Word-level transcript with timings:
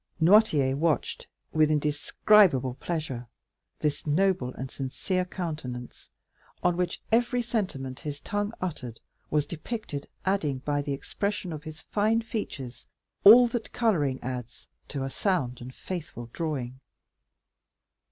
Noirtier 0.19 0.75
watched, 0.75 1.27
with 1.51 1.69
indescribable 1.69 2.73
pleasure, 2.79 3.27
this 3.81 4.07
noble 4.07 4.51
and 4.55 4.71
sincere 4.71 5.25
countenance, 5.25 6.09
on 6.63 6.75
which 6.75 6.99
every 7.11 7.43
sentiment 7.43 7.99
his 7.99 8.19
tongue 8.19 8.51
uttered 8.59 8.99
was 9.29 9.45
depicted, 9.45 10.07
adding 10.25 10.57
by 10.57 10.81
the 10.81 10.93
expression 10.93 11.53
of 11.53 11.65
his 11.65 11.81
fine 11.83 12.23
features 12.23 12.87
all 13.23 13.45
that 13.49 13.73
coloring 13.73 14.17
adds 14.23 14.65
to 14.87 15.03
a 15.03 15.09
sound 15.11 15.61
and 15.61 15.75
faithful 15.75 16.31
drawing. 16.33 16.79